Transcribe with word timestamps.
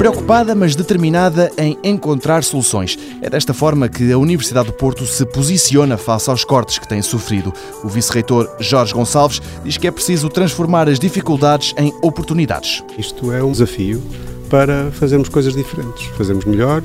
Preocupada, 0.00 0.54
mas 0.54 0.74
determinada 0.74 1.52
em 1.58 1.76
encontrar 1.84 2.42
soluções. 2.42 2.98
É 3.20 3.28
desta 3.28 3.52
forma 3.52 3.86
que 3.86 4.10
a 4.10 4.16
Universidade 4.16 4.68
do 4.68 4.72
Porto 4.72 5.04
se 5.04 5.26
posiciona 5.26 5.98
face 5.98 6.30
aos 6.30 6.42
cortes 6.42 6.78
que 6.78 6.88
tem 6.88 7.02
sofrido. 7.02 7.52
O 7.84 7.88
vice-reitor 7.88 8.48
Jorge 8.58 8.94
Gonçalves 8.94 9.42
diz 9.62 9.76
que 9.76 9.86
é 9.86 9.90
preciso 9.90 10.30
transformar 10.30 10.88
as 10.88 10.98
dificuldades 10.98 11.74
em 11.76 11.92
oportunidades. 12.00 12.82
Isto 12.96 13.30
é 13.30 13.44
um 13.44 13.52
desafio 13.52 14.02
para 14.48 14.90
fazermos 14.90 15.28
coisas 15.28 15.54
diferentes, 15.54 16.06
fazermos 16.16 16.46
melhor 16.46 16.82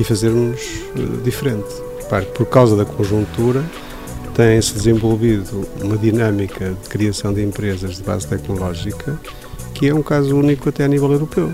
e 0.00 0.04
fazermos 0.04 0.58
eh, 0.96 1.22
diferente. 1.22 1.68
Por 2.34 2.46
causa 2.46 2.74
da 2.74 2.86
conjuntura, 2.86 3.62
tem-se 4.34 4.72
desenvolvido 4.72 5.68
uma 5.82 5.98
dinâmica 5.98 6.70
de 6.70 6.88
criação 6.88 7.34
de 7.34 7.44
empresas 7.44 7.96
de 7.96 8.02
base 8.02 8.26
tecnológica 8.26 9.20
que 9.74 9.88
é 9.88 9.94
um 9.94 10.02
caso 10.02 10.34
único 10.34 10.70
até 10.70 10.84
a 10.84 10.88
nível 10.88 11.12
europeu. 11.12 11.52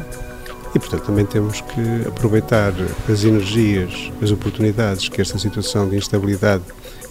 E, 0.75 0.79
portanto, 0.79 1.03
também 1.03 1.27
temos 1.27 1.61
que 1.61 2.09
aproveitar 2.09 2.73
as 3.11 3.25
energias, 3.25 4.11
as 4.23 4.31
oportunidades 4.31 5.09
que 5.09 5.21
esta 5.21 5.39
situação 5.39 5.89
de 5.89 5.97
instabilidade 5.97 6.65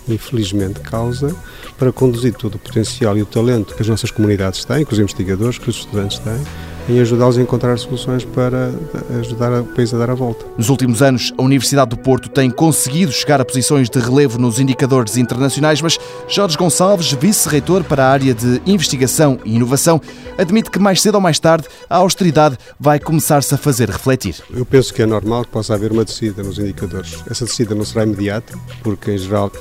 infelizmente 0.07 0.79
causa 0.79 1.35
para 1.77 1.91
conduzir 1.91 2.33
todo 2.33 2.55
o 2.55 2.59
potencial 2.59 3.15
e 3.17 3.21
o 3.21 3.25
talento 3.25 3.75
que 3.75 3.81
as 3.81 3.87
nossas 3.87 4.09
comunidades 4.09 4.65
têm, 4.65 4.83
que 4.83 4.93
os 4.93 4.99
investigadores, 4.99 5.59
que 5.59 5.69
os 5.69 5.77
estudantes 5.77 6.17
têm, 6.19 6.43
em 6.89 6.99
ajudá-los 6.99 7.37
a 7.37 7.41
encontrar 7.41 7.77
soluções 7.77 8.25
para 8.25 8.71
ajudar 9.19 9.61
o 9.61 9.65
país 9.65 9.93
a 9.93 9.97
dar 9.97 10.09
a 10.09 10.13
volta. 10.13 10.45
Nos 10.57 10.69
últimos 10.69 11.01
anos, 11.01 11.33
a 11.37 11.41
Universidade 11.41 11.89
do 11.89 11.97
Porto 11.97 12.29
tem 12.29 12.49
conseguido 12.49 13.11
chegar 13.11 13.39
a 13.39 13.45
posições 13.45 13.89
de 13.89 13.99
relevo 13.99 14.37
nos 14.37 14.59
indicadores 14.59 15.17
internacionais, 15.17 15.81
mas 15.81 15.97
Jorge 16.27 16.57
Gonçalves, 16.57 17.11
vice-reitor 17.13 17.83
para 17.83 18.05
a 18.05 18.09
área 18.09 18.33
de 18.33 18.61
investigação 18.65 19.39
e 19.45 19.55
inovação, 19.55 20.01
admite 20.37 20.69
que 20.69 20.79
mais 20.79 21.01
cedo 21.01 21.15
ou 21.15 21.21
mais 21.21 21.39
tarde 21.39 21.67
a 21.89 21.97
austeridade 21.97 22.57
vai 22.79 22.99
começar-se 22.99 23.53
a 23.53 23.57
fazer 23.57 23.89
refletir. 23.89 24.35
Eu 24.53 24.65
penso 24.65 24.93
que 24.93 25.01
é 25.01 25.05
normal 25.05 25.45
que 25.45 25.51
possa 25.51 25.73
haver 25.73 25.91
uma 25.91 26.05
descida 26.05 26.43
nos 26.43 26.57
indicadores. 26.57 27.23
Essa 27.29 27.45
descida 27.45 27.75
não 27.75 27.85
será 27.85 28.03
imediata, 28.03 28.57
porque 28.83 29.11
em 29.11 29.17
geral 29.17 29.51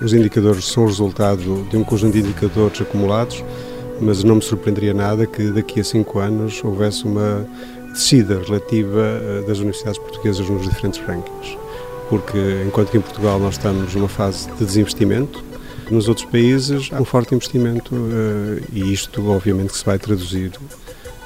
os 0.00 0.12
indicadores 0.12 0.66
são 0.66 0.84
o 0.84 0.86
resultado 0.86 1.66
de 1.70 1.76
um 1.76 1.84
conjunto 1.84 2.12
de 2.12 2.20
indicadores 2.20 2.80
acumulados 2.80 3.42
mas 4.00 4.22
não 4.22 4.36
me 4.36 4.42
surpreenderia 4.42 4.94
nada 4.94 5.26
que 5.26 5.50
daqui 5.50 5.80
a 5.80 5.84
cinco 5.84 6.18
anos 6.18 6.62
houvesse 6.64 7.04
uma 7.04 7.46
descida 7.96 8.40
relativa 8.46 9.00
eh, 9.00 9.44
das 9.46 9.58
universidades 9.58 9.98
portuguesas 9.98 10.48
nos 10.48 10.68
diferentes 10.68 11.00
rankings. 11.00 11.56
Porque 12.08 12.38
enquanto 12.66 12.90
que 12.90 12.98
em 12.98 13.00
Portugal 13.00 13.38
nós 13.38 13.54
estamos 13.54 13.94
numa 13.94 14.08
fase 14.08 14.48
de 14.52 14.64
desinvestimento, 14.64 15.42
nos 15.90 16.08
outros 16.08 16.26
países 16.26 16.90
há 16.92 17.00
um 17.00 17.04
forte 17.04 17.34
investimento 17.34 17.94
eh, 17.94 18.62
e 18.72 18.92
isto 18.92 19.28
obviamente 19.30 19.72
que 19.72 19.78
se 19.78 19.84
vai 19.84 19.98
traduzir. 19.98 20.52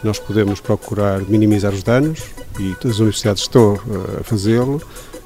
Nós 0.02 0.18
podemos 0.18 0.60
procurar 0.60 1.20
minimizar 1.28 1.74
os 1.74 1.82
danos 1.82 2.22
e 2.58 2.74
as 2.86 2.98
universidades 2.98 3.42
estão 3.42 3.74
eh, 3.74 4.20
a 4.20 4.24
fazê-lo, 4.24 4.80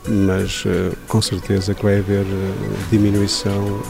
mas 0.07 0.65
com 1.09 1.23
certeza 1.23 1.73
que 1.73 1.83
vai 1.83 1.99
haver 1.99 2.27
diminuição 2.91 3.81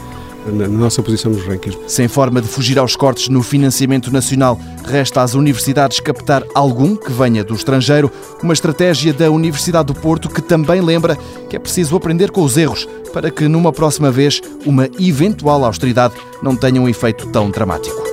na 0.45 0.67
nossa 0.67 1.01
posição 1.01 1.31
nos 1.31 1.45
rankings. 1.45 1.77
Sem 1.87 2.07
forma 2.07 2.41
de 2.41 2.47
fugir 2.47 2.77
aos 2.77 2.95
cortes 2.95 3.29
no 3.29 3.41
financiamento 3.41 4.11
nacional, 4.11 4.59
resta 4.85 5.21
às 5.21 5.33
universidades 5.33 5.99
captar 5.99 6.43
algum 6.53 6.95
que 6.95 7.11
venha 7.11 7.43
do 7.43 7.55
estrangeiro, 7.55 8.11
uma 8.41 8.53
estratégia 8.53 9.13
da 9.13 9.29
Universidade 9.31 9.87
do 9.87 9.95
Porto 9.95 10.29
que 10.29 10.41
também 10.41 10.81
lembra 10.81 11.17
que 11.49 11.55
é 11.55 11.59
preciso 11.59 11.95
aprender 11.95 12.31
com 12.31 12.41
os 12.43 12.57
erros 12.57 12.87
para 13.13 13.31
que 13.31 13.47
numa 13.47 13.71
próxima 13.71 14.11
vez 14.11 14.41
uma 14.65 14.89
eventual 14.99 15.63
austeridade 15.63 16.15
não 16.43 16.55
tenha 16.55 16.81
um 16.81 16.89
efeito 16.89 17.27
tão 17.27 17.49
dramático. 17.49 18.03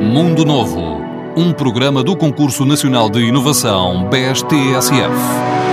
Mundo 0.00 0.44
Novo, 0.44 1.00
um 1.36 1.52
programa 1.52 2.02
do 2.04 2.16
Concurso 2.16 2.64
Nacional 2.64 3.10
de 3.10 3.20
Inovação 3.20 4.08
BSTSF. 4.08 5.63